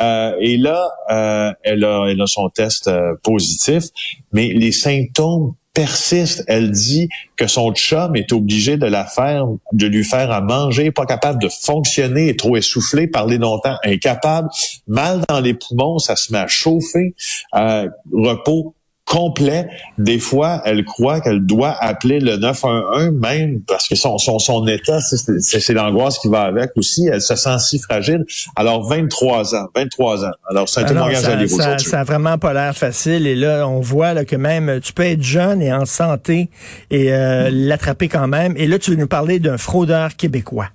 Euh, 0.00 0.34
et 0.40 0.56
là, 0.56 0.90
euh, 1.10 1.52
elle, 1.62 1.84
a, 1.84 2.06
elle 2.08 2.20
a 2.20 2.26
son 2.26 2.48
test 2.48 2.88
euh, 2.88 3.14
positif, 3.22 3.84
mais 4.32 4.48
les 4.48 4.72
symptômes 4.72 5.54
persiste. 5.76 6.42
Elle 6.48 6.70
dit 6.70 7.10
que 7.36 7.46
son 7.46 7.72
chum 7.72 8.16
est 8.16 8.32
obligé 8.32 8.78
de 8.78 8.86
la 8.86 9.04
faire, 9.04 9.46
de 9.72 9.86
lui 9.86 10.04
faire 10.04 10.30
à 10.32 10.40
manger, 10.40 10.90
pas 10.90 11.04
capable 11.04 11.40
de 11.40 11.50
fonctionner, 11.50 12.30
est 12.30 12.38
trop 12.38 12.56
essoufflé, 12.56 13.06
parler 13.06 13.36
longtemps, 13.36 13.76
incapable, 13.84 14.48
mal 14.88 15.20
dans 15.28 15.40
les 15.40 15.52
poumons, 15.52 15.98
ça 15.98 16.16
se 16.16 16.32
met 16.32 16.38
à 16.38 16.46
chauffer, 16.46 17.14
euh, 17.54 17.88
repos 18.10 18.74
complet. 19.06 19.68
Des 19.98 20.18
fois, 20.18 20.60
elle 20.64 20.84
croit 20.84 21.20
qu'elle 21.20 21.46
doit 21.46 21.74
appeler 21.80 22.20
le 22.20 22.36
911 22.36 23.12
même 23.12 23.60
parce 23.66 23.88
que 23.88 23.94
son, 23.94 24.18
son, 24.18 24.38
son 24.38 24.66
état, 24.66 24.98
c'est 25.00 25.72
l'angoisse 25.72 26.18
qui 26.18 26.28
va 26.28 26.42
avec 26.42 26.72
aussi. 26.76 27.08
Elle 27.10 27.22
se 27.22 27.36
sent 27.36 27.58
si 27.60 27.78
fragile. 27.78 28.24
Alors, 28.56 28.86
23 28.86 29.54
ans, 29.54 29.68
23 29.74 30.24
ans. 30.26 30.30
Alors, 30.50 30.68
c'est 30.68 30.80
un 30.80 30.84
témoignage 30.84 31.24
à 31.24 31.36
lire 31.36 31.48
ça, 31.48 31.78
ça 31.78 32.00
a 32.00 32.04
vraiment 32.04 32.36
pas 32.36 32.52
l'air 32.52 32.76
facile. 32.76 33.26
Et 33.26 33.36
là, 33.36 33.66
on 33.66 33.80
voit 33.80 34.12
là, 34.12 34.24
que 34.24 34.36
même 34.36 34.80
tu 34.82 34.92
peux 34.92 35.04
être 35.04 35.22
jeune 35.22 35.62
et 35.62 35.72
en 35.72 35.86
santé 35.86 36.50
et 36.90 37.12
euh, 37.12 37.48
l'attraper 37.50 38.08
quand 38.08 38.26
même. 38.26 38.54
Et 38.56 38.66
là, 38.66 38.78
tu 38.78 38.90
veux 38.90 38.96
nous 38.96 39.06
parler 39.06 39.38
d'un 39.38 39.56
fraudeur 39.56 40.16
québécois. 40.16 40.68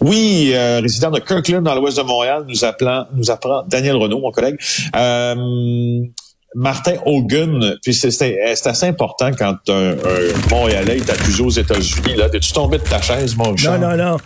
Oui, 0.00 0.50
euh, 0.52 0.80
résident 0.80 1.12
de 1.12 1.20
Kirkland 1.20 1.62
dans 1.62 1.76
l'ouest 1.76 1.96
de 1.96 2.02
Montréal, 2.02 2.44
nous 2.48 2.64
appelant, 2.64 3.06
nous 3.14 3.30
apprend 3.30 3.62
Daniel 3.68 3.94
Renault, 3.94 4.18
mon 4.18 4.32
collègue. 4.32 4.56
Euh, 4.96 6.02
Martin 6.54 6.94
Hogan, 7.06 7.76
puis 7.82 7.94
c'est 7.94 8.08
assez 8.42 8.86
important 8.86 9.30
quand 9.38 9.56
un, 9.68 9.92
un 9.92 10.50
Montréalais 10.50 10.96
est 10.96 11.08
accusé 11.08 11.42
aux 11.42 11.50
États-Unis. 11.50 12.16
Là, 12.16 12.26
es-tu 12.32 12.52
tombé 12.52 12.78
de 12.78 12.82
ta 12.82 13.00
chaise, 13.00 13.36
mon 13.36 13.56
cher? 13.56 13.78
Non, 13.78 13.90
non, 13.90 13.96
non, 13.96 14.16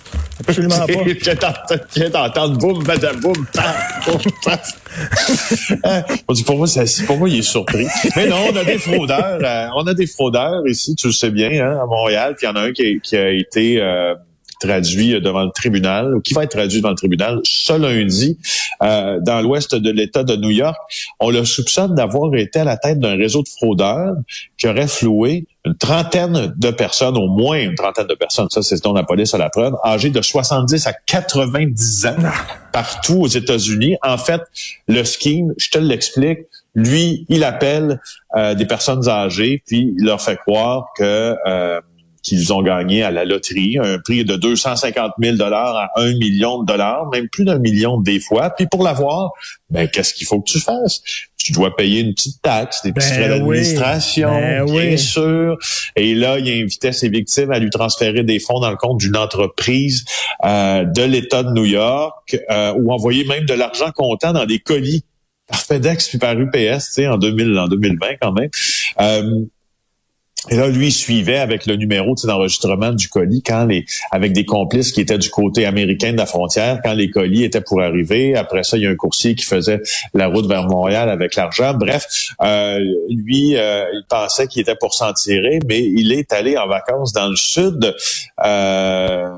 absolument 0.41 0.75
pas. 0.87 0.93
Je 1.07 2.01
viens 2.01 2.11
d'entendre 2.11 2.57
boum, 2.57 2.83
boum, 2.83 3.47
paf, 3.53 4.65
pour 6.47 6.57
moi, 6.57 6.67
pour 7.07 7.19
moi, 7.19 7.29
il 7.29 7.39
est 7.39 7.43
surpris. 7.43 7.87
Mais 8.17 8.27
non, 8.27 8.37
on 8.53 8.57
a 8.57 8.65
des 8.65 8.79
fraudeurs. 8.79 9.39
Euh, 9.43 9.67
on 9.77 9.87
a 9.87 9.95
des 9.95 10.07
fraudeurs 10.07 10.67
ici, 10.67 10.95
tu 10.95 11.09
le 11.09 11.13
sais 11.13 11.31
bien, 11.31 11.51
hein, 11.51 11.79
à 11.83 11.87
Montréal. 11.87 12.37
Puis 12.39 12.47
il 12.47 12.51
y 12.51 12.53
en 12.53 12.57
a 12.57 12.63
un 12.63 12.73
qui, 12.73 13.01
qui 13.03 13.17
a 13.17 13.31
été 13.31 13.81
euh, 13.81 14.15
traduit 14.59 15.21
devant 15.21 15.45
le 15.45 15.51
tribunal, 15.51 16.15
ou 16.15 16.21
qui 16.21 16.35
va 16.35 16.45
être 16.45 16.53
traduit 16.53 16.79
devant 16.79 16.91
le 16.91 16.97
tribunal 16.97 17.41
ce 17.45 17.73
lundi 17.73 18.39
euh, 18.83 19.19
dans 19.21 19.41
l'ouest 19.41 19.75
de 19.75 19.91
l'État 19.91 20.25
de 20.25 20.37
New 20.37 20.51
York. 20.51 20.77
On 21.21 21.31
le 21.31 21.45
soupçonne 21.45 21.95
d'avoir 21.95 22.35
été 22.35 22.61
à 22.61 22.65
la 22.65 22.77
tête 22.77 22.99
d'un 22.99 23.17
réseau 23.17 23.43
de 23.43 23.49
fraudeurs 23.49 24.15
qui 24.57 24.69
aurait 24.69 24.89
floué 24.89 25.47
une 25.65 25.77
trentaine 25.77 26.53
de 26.57 26.71
personnes, 26.71 27.17
au 27.17 27.29
moins 27.29 27.59
une 27.59 27.75
trentaine 27.75 28.07
de 28.07 28.15
personnes, 28.15 28.49
ça 28.51 28.63
c'est 28.63 28.77
ce 28.77 28.83
dont 28.83 28.93
la 28.93 29.03
police 29.03 29.33
a 29.35 29.39
la 29.39 29.49
preuve, 29.49 29.75
âgées 29.83 30.11
de 30.11 30.21
70 30.21 30.87
à 30.87 30.93
90 30.93 32.07
ans 32.07 32.17
partout 32.73 33.23
aux 33.23 33.29
États-Unis. 33.29 33.97
En 34.03 34.19
fait, 34.19 34.43
le 34.89 35.05
scheme, 35.05 35.55
je 35.57 35.71
te 35.71 35.79
l'explique, 35.79 36.41
lui, 36.75 37.25
il 37.29 37.45
appelle 37.45 38.01
euh, 38.37 38.55
des 38.55 38.67
personnes 38.67 39.09
âgées, 39.09 39.63
puis 39.67 39.95
il 39.99 40.05
leur 40.05 40.21
fait 40.21 40.37
croire 40.37 40.89
que... 40.97 41.37
Euh, 41.47 41.81
qu'ils 42.25 42.53
ont 42.53 42.63
gagné 42.63 43.03
à 43.03 43.11
la 43.11 43.25
loterie, 43.25 43.79
un 43.79 43.99
prix 43.99 44.25
de 44.25 44.35
250 44.35 45.13
000 45.23 45.37
dollars 45.37 45.77
à 45.77 46.01
1 46.01 46.15
million 46.15 46.63
de 46.63 46.67
dollars, 46.67 47.09
même 47.13 47.29
plus 47.29 47.45
d'un 47.45 47.59
million 47.59 48.01
des 48.01 48.19
fois. 48.19 48.51
Puis 48.51 48.67
pour 48.67 48.83
l'avoir, 48.83 49.31
ben 49.71 49.87
qu'est-ce 49.87 50.15
qu'il 50.15 50.27
faut 50.27 50.41
que 50.41 50.51
tu 50.51 50.61
fasses? 50.61 51.03
Tu 51.37 51.53
dois 51.53 51.77
payer 51.77 52.01
une 52.01 52.15
petite 52.15 52.41
taxe, 52.41 52.83
des 52.83 52.93
petits 52.93 53.11
ben 53.11 53.15
frais 53.15 53.29
d'administration, 53.29 54.31
ben 54.31 54.65
bien 54.65 54.97
sûr. 54.97 55.59
Et 55.95 56.15
là, 56.15 56.39
il 56.39 56.63
invitait 56.63 56.93
ses 56.93 57.11
victimes 57.11 57.53
à 57.53 57.59
lui 57.59 57.69
transférer 57.69 58.25
des 58.25 58.41
fonds 58.41 58.61
dans 58.61 58.71
le 58.71 58.77
compte 58.77 58.99
d'une 58.99 59.17
entreprise 59.17 60.05
euh, 60.45 60.85
de 60.85 61.03
l'État 61.03 61.43
de 61.43 61.53
New 61.53 61.67
York, 61.67 62.37
euh, 62.51 62.73
ou 62.79 62.91
envoyer 62.91 63.25
même 63.27 63.45
de 63.45 63.55
l'argent 63.55 63.91
comptant 63.95 64.33
dans 64.33 64.47
des 64.47 64.59
colis 64.59 65.05
par 65.47 65.61
FedEx 65.61 66.09
puis 66.09 66.19
par 66.19 66.39
UPS, 66.39 66.55
tu 66.55 66.93
sais, 66.93 67.07
en 67.07 67.19
2000, 67.19 67.59
en 67.59 67.69
2020 67.69 68.07
quand 68.23 68.33
même. 68.33 68.49
Euh, 69.01 69.45
et 70.51 70.57
là, 70.57 70.69
lui, 70.69 70.93
suivait 70.93 71.39
avec 71.39 71.67
le 71.67 71.77
numéro 71.77 72.15
d'enregistrement 72.23 72.93
du 72.93 73.09
colis 73.09 73.43
quand 73.43 73.65
les, 73.65 73.87
avec 74.11 74.33
des 74.33 74.45
complices 74.45 74.93
qui 74.93 75.01
étaient 75.01 75.19
du 75.19 75.31
côté 75.31 75.65
américain 75.65 76.13
de 76.13 76.19
la 76.19 76.27
frontière, 76.27 76.81
quand 76.85 76.93
les 76.93 77.11
colis 77.11 77.45
étaient 77.45 77.63
pour 77.63 77.81
arriver. 77.81 78.37
Après 78.37 78.63
ça, 78.63 78.77
il 78.77 78.83
y 78.83 78.87
a 78.87 78.91
un 78.91 78.97
coursier 78.97 79.35
qui 79.35 79.45
faisait 79.45 79.81
la 80.13 80.27
route 80.27 80.47
vers 80.47 80.67
Montréal 80.67 81.09
avec 81.09 81.35
l'argent. 81.37 81.75
Bref, 81.75 82.07
euh, 82.43 82.79
lui, 83.09 83.57
euh, 83.57 83.85
il 83.93 84.05
pensait 84.09 84.47
qu'il 84.47 84.63
était 84.63 84.77
pour 84.77 84.93
s'en 84.93 85.13
tirer, 85.13 85.61
mais 85.67 85.81
il 85.81 86.13
est 86.13 86.33
allé 86.33 86.59
en 86.59 86.69
vacances 86.69 87.13
dans 87.13 87.29
le 87.29 87.37
sud. 87.37 87.95
Euh, 88.45 89.29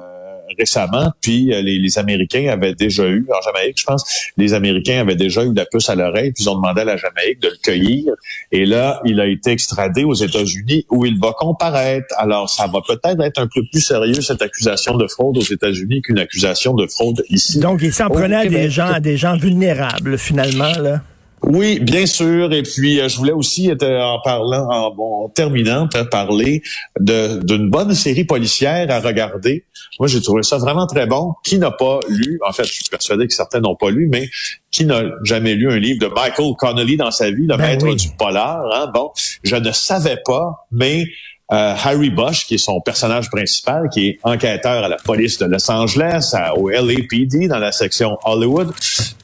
récemment, 0.58 1.12
puis 1.20 1.52
euh, 1.52 1.62
les, 1.62 1.78
les, 1.78 1.98
Américains 1.98 2.48
avaient 2.48 2.74
déjà 2.74 3.06
eu, 3.06 3.26
en 3.30 3.40
Jamaïque, 3.40 3.80
je 3.80 3.84
pense, 3.84 4.04
les 4.36 4.54
Américains 4.54 5.00
avaient 5.00 5.16
déjà 5.16 5.44
eu 5.44 5.54
la 5.54 5.64
puce 5.64 5.88
à 5.88 5.94
l'oreille, 5.94 6.32
puis 6.32 6.44
ils 6.44 6.50
ont 6.50 6.56
demandé 6.56 6.82
à 6.82 6.84
la 6.84 6.96
Jamaïque 6.96 7.40
de 7.40 7.48
le 7.48 7.56
cueillir. 7.62 8.12
Et 8.52 8.66
là, 8.66 9.00
il 9.04 9.20
a 9.20 9.26
été 9.26 9.50
extradé 9.50 10.04
aux 10.04 10.14
États-Unis 10.14 10.86
où 10.90 11.06
il 11.06 11.18
va 11.18 11.32
comparaître. 11.32 12.06
Alors, 12.18 12.50
ça 12.50 12.66
va 12.66 12.80
peut-être 12.86 13.20
être 13.22 13.40
un 13.40 13.48
peu 13.52 13.62
plus 13.70 13.80
sérieux, 13.80 14.20
cette 14.20 14.42
accusation 14.42 14.96
de 14.96 15.06
fraude 15.06 15.38
aux 15.38 15.42
États-Unis 15.42 16.02
qu'une 16.02 16.18
accusation 16.18 16.74
de 16.74 16.86
fraude 16.86 17.22
ici. 17.30 17.60
Donc, 17.60 17.80
il 17.82 17.92
s'en 17.92 18.08
prenait 18.08 18.36
à 18.36 18.46
des 18.46 18.70
gens, 18.70 18.88
à 18.88 19.00
des 19.00 19.16
gens 19.16 19.36
vulnérables, 19.36 20.18
finalement, 20.18 20.72
là. 20.80 21.00
Oui, 21.46 21.78
bien 21.78 22.06
sûr. 22.06 22.52
Et 22.52 22.62
puis, 22.62 23.00
euh, 23.00 23.08
je 23.08 23.16
voulais 23.16 23.32
aussi, 23.32 23.70
en 23.70 24.20
parlant, 24.22 24.68
en, 24.68 24.90
bon, 24.94 25.28
terminant, 25.28 25.88
parler 26.10 26.62
de 26.98 27.40
d'une 27.44 27.70
bonne 27.70 27.94
série 27.94 28.24
policière 28.24 28.90
à 28.90 29.00
regarder. 29.00 29.64
Moi, 30.00 30.08
j'ai 30.08 30.20
trouvé 30.20 30.42
ça 30.42 30.58
vraiment 30.58 30.86
très 30.86 31.06
bon. 31.06 31.34
Qui 31.44 31.58
n'a 31.58 31.70
pas 31.70 32.00
lu, 32.08 32.40
en 32.46 32.52
fait, 32.52 32.64
je 32.64 32.72
suis 32.72 32.84
persuadé 32.90 33.26
que 33.28 33.34
certains 33.34 33.60
n'ont 33.60 33.76
pas 33.76 33.90
lu, 33.90 34.08
mais 34.10 34.28
qui 34.72 34.84
n'a 34.84 35.04
jamais 35.22 35.54
lu 35.54 35.70
un 35.70 35.78
livre 35.78 36.00
de 36.00 36.12
Michael 36.12 36.54
Connolly 36.58 36.96
dans 36.96 37.12
sa 37.12 37.30
vie, 37.30 37.46
le 37.46 37.56
ben 37.56 37.58
maître 37.58 37.94
du 37.94 38.08
polar? 38.18 38.62
Hein? 38.74 38.90
Bon, 38.92 39.12
je 39.44 39.56
ne 39.56 39.70
savais 39.70 40.18
pas, 40.24 40.66
mais 40.72 41.04
euh, 41.52 41.74
Harry 41.84 42.10
Bosch, 42.10 42.46
qui 42.46 42.54
est 42.54 42.58
son 42.58 42.80
personnage 42.80 43.30
principal, 43.30 43.88
qui 43.92 44.08
est 44.08 44.18
enquêteur 44.24 44.84
à 44.84 44.88
la 44.88 44.96
police 44.96 45.38
de 45.38 45.46
Los 45.46 45.70
Angeles, 45.70 46.34
au 46.56 46.70
LAPD, 46.70 47.46
dans 47.46 47.58
la 47.58 47.70
section 47.70 48.18
Hollywood, 48.24 48.72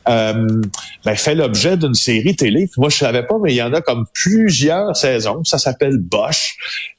euh, 0.09 0.63
ben, 1.05 1.17
fait 1.17 1.35
l'objet 1.35 1.77
d'une 1.77 1.95
série 1.95 2.37
télé. 2.37 2.69
Moi, 2.77 2.91
je 2.91 2.99
savais 2.99 3.25
pas, 3.25 3.35
mais 3.43 3.53
il 3.53 3.57
y 3.57 3.63
en 3.63 3.73
a 3.73 3.81
comme 3.81 4.07
plusieurs 4.15 4.97
saisons. 4.97 5.43
Ça 5.45 5.59
s'appelle 5.59 5.99
Bosch 5.99 6.57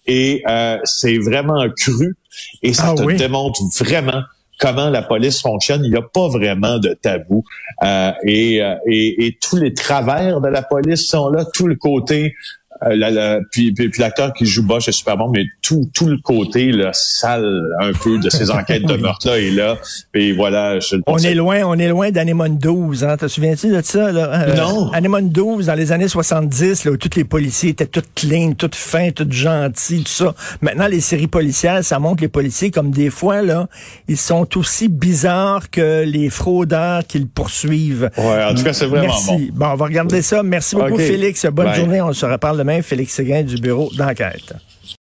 et 0.07 0.43
euh, 0.49 0.77
c'est 0.83 1.17
vraiment 1.17 1.63
cru 1.77 2.17
et 2.61 2.73
ça 2.73 2.89
ah 2.91 2.95
te 2.95 3.11
démontre 3.13 3.61
vraiment 3.79 4.23
comment 4.59 4.89
la 4.89 5.01
police 5.01 5.41
fonctionne. 5.41 5.83
Il 5.85 5.91
n'y 5.91 5.97
a 5.97 6.01
pas 6.01 6.27
vraiment 6.27 6.79
de 6.79 6.97
tabou. 7.01 7.43
Euh, 7.83 8.11
et, 8.25 8.57
et, 8.87 9.25
et, 9.25 9.37
tous 9.41 9.57
les 9.57 9.73
travers 9.73 10.41
de 10.41 10.47
la 10.47 10.61
police 10.61 11.07
sont 11.07 11.29
là, 11.29 11.45
tout 11.53 11.67
le 11.67 11.75
côté 11.75 12.35
euh, 12.85 13.41
puis, 13.51 13.71
puis, 13.73 13.91
l'acteur 13.99 14.33
qui 14.33 14.45
joue 14.45 14.63
Bosch 14.63 14.87
est 14.87 14.93
super 14.93 15.17
bon, 15.17 15.29
mais 15.29 15.45
tout, 15.61 15.89
tout 15.93 16.07
le 16.07 16.17
côté 16.17 16.71
là, 16.71 16.91
sale 16.93 17.61
un 17.79 17.93
peu 17.93 18.19
de 18.19 18.29
ces 18.29 18.51
enquêtes 18.51 18.85
de 18.85 18.95
meurtre-là 18.97 19.39
est 19.39 19.51
là. 19.51 19.77
Et 20.13 20.33
voilà, 20.33 20.79
je 20.79 20.97
On 21.07 21.17
est 21.17 21.35
loin, 21.35 21.61
on 21.65 21.77
est 21.77 21.87
loin 21.87 22.11
d'Anemone 22.11 22.57
12. 22.57 23.03
Hein? 23.03 23.17
Te 23.17 23.27
souviens-tu 23.27 23.69
de 23.69 23.81
ça? 23.81 24.11
Là? 24.11 24.47
Euh, 24.47 24.55
non. 24.55 24.91
Anemone 24.91 25.29
12, 25.29 25.67
dans 25.67 25.75
les 25.75 25.91
années 25.91 26.07
70, 26.07 26.85
là, 26.85 26.91
où 26.91 26.97
tous 26.97 27.15
les 27.15 27.23
policiers 27.23 27.69
étaient 27.69 27.85
tous 27.85 28.03
clean, 28.15 28.53
tous 28.53 28.71
fins, 28.73 29.11
tous 29.11 29.31
gentils, 29.31 30.03
tout 30.03 30.11
ça. 30.11 30.35
Maintenant, 30.61 30.87
les 30.87 31.01
séries 31.01 31.27
policières, 31.27 31.83
ça 31.83 31.99
montre 31.99 32.21
les 32.21 32.29
policiers 32.29 32.71
comme 32.71 32.91
des 32.91 33.09
fois, 33.09 33.41
là, 33.41 33.67
ils 34.07 34.17
sont 34.17 34.47
aussi 34.57 34.89
bizarres 34.89 35.69
que 35.69 36.03
les 36.05 36.29
fraudeurs 36.29 37.05
qu'ils 37.05 37.27
poursuivent. 37.27 38.09
Ouais, 38.17 38.43
en 38.43 38.53
tout 38.53 38.63
cas, 38.63 38.73
c'est 38.73 38.85
vraiment 38.85 39.07
Merci. 39.07 39.51
bon. 39.53 39.67
on 39.67 39.75
va 39.75 39.85
regarder 39.85 40.21
ça. 40.21 40.43
Merci 40.43 40.75
beaucoup, 40.75 40.97
Félix. 40.97 41.45
Bonne 41.47 41.73
journée. 41.73 42.01
On 42.01 42.13
se 42.13 42.25
reparle 42.25 42.57
Félix 42.81 43.13
Séguin 43.13 43.43
du 43.43 43.57
bureau 43.57 43.91
d'enquête. 43.95 44.53